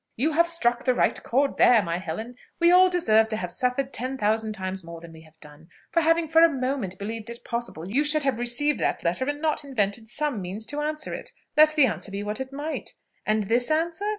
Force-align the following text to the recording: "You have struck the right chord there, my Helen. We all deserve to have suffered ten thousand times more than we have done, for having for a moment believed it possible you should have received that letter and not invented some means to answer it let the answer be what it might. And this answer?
"You 0.15 0.31
have 0.31 0.47
struck 0.47 0.83
the 0.85 0.95
right 0.95 1.21
chord 1.21 1.57
there, 1.57 1.83
my 1.83 1.99
Helen. 1.99 2.33
We 2.59 2.71
all 2.71 2.89
deserve 2.89 3.27
to 3.27 3.37
have 3.37 3.51
suffered 3.51 3.93
ten 3.93 4.17
thousand 4.17 4.53
times 4.53 4.83
more 4.83 4.99
than 4.99 5.13
we 5.13 5.21
have 5.21 5.39
done, 5.39 5.67
for 5.91 6.01
having 6.01 6.27
for 6.27 6.41
a 6.43 6.49
moment 6.49 6.97
believed 6.97 7.29
it 7.29 7.43
possible 7.45 7.87
you 7.87 8.03
should 8.03 8.23
have 8.23 8.39
received 8.39 8.79
that 8.79 9.03
letter 9.03 9.25
and 9.25 9.39
not 9.39 9.63
invented 9.63 10.09
some 10.09 10.41
means 10.41 10.65
to 10.65 10.81
answer 10.81 11.13
it 11.13 11.29
let 11.55 11.75
the 11.75 11.85
answer 11.85 12.09
be 12.09 12.23
what 12.23 12.39
it 12.39 12.51
might. 12.51 12.95
And 13.27 13.43
this 13.43 13.69
answer? 13.69 14.07